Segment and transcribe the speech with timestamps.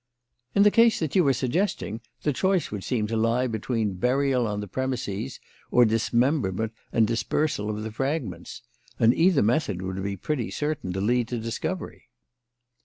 [0.55, 4.47] "In the case that you are suggesting, the choice would seem to lie between burial
[4.47, 5.39] on the premises
[5.69, 8.63] or dismemberment and dispersal of the fragments;
[8.97, 12.09] and either method would be pretty certain to lead to discovery."